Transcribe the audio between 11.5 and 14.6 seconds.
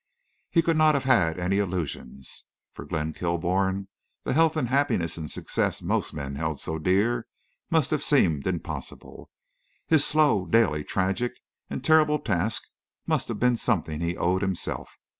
and terrible task must have been something he owed